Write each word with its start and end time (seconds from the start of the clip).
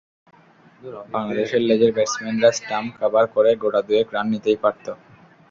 বাংলাদেশের 1.13 1.61
লেজের 1.67 1.91
ব্যাটসম্যানরা 1.93 2.49
stump 2.57 2.91
cover 2.99 3.25
করে 3.35 3.51
গোটা 3.61 3.81
দুয়েক 3.87 4.07
রান 4.11 4.25
নিতেই 4.33 4.57
পারত। 4.63 4.85